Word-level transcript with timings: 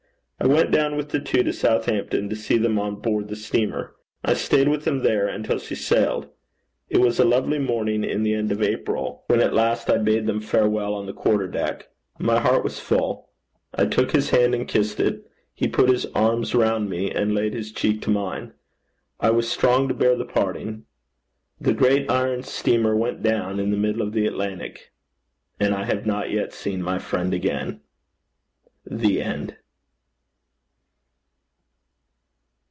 I 0.43 0.47
went 0.47 0.71
down 0.71 0.95
with 0.97 1.09
the 1.09 1.19
two 1.19 1.43
to 1.43 1.53
Southampton, 1.53 2.27
to 2.27 2.35
see 2.35 2.57
them 2.57 2.79
on 2.79 2.95
board 2.95 3.27
the 3.27 3.35
steamer. 3.35 3.93
I 4.25 4.33
staid 4.33 4.69
with 4.69 4.85
them 4.85 5.03
there 5.03 5.27
until 5.27 5.59
she 5.59 5.75
sailed. 5.75 6.29
It 6.89 6.97
was 6.97 7.19
a 7.19 7.23
lovely 7.23 7.59
morning 7.59 8.03
in 8.03 8.23
the 8.23 8.33
end 8.33 8.51
of 8.51 8.63
April, 8.63 9.23
when 9.27 9.39
at 9.39 9.53
last 9.53 9.87
I 9.87 9.99
bade 9.99 10.25
them 10.25 10.41
farewell 10.41 10.95
on 10.95 11.05
the 11.05 11.13
quarter 11.13 11.47
deck. 11.47 11.89
My 12.17 12.39
heart 12.39 12.63
was 12.63 12.79
full. 12.79 13.29
I 13.75 13.85
took 13.85 14.13
his 14.13 14.31
hand 14.31 14.55
and 14.55 14.67
kissed 14.67 14.99
it. 14.99 15.29
He 15.53 15.67
put 15.67 15.89
his 15.91 16.07
arms 16.15 16.55
round 16.55 16.89
me, 16.89 17.11
and 17.11 17.35
laid 17.35 17.53
his 17.53 17.71
cheek 17.71 18.01
to 18.01 18.09
mine. 18.09 18.53
I 19.19 19.29
was 19.29 19.47
strong 19.47 19.87
to 19.89 19.93
bear 19.93 20.15
the 20.15 20.25
parting. 20.25 20.85
The 21.59 21.75
great 21.75 22.09
iron 22.09 22.41
steamer 22.41 22.95
went 22.95 23.21
down 23.21 23.59
in 23.59 23.69
the 23.69 23.77
middle 23.77 24.01
of 24.01 24.11
the 24.13 24.25
Atlantic, 24.25 24.91
and 25.59 25.75
I 25.75 25.83
have 25.83 26.07
not 26.07 26.31
yet 26.31 26.51
seen 26.51 26.81
my 26.81 26.97
friend 26.97 27.31
again. 27.31 27.81
CHAPTER 28.89 29.05
XXI. 29.07 29.55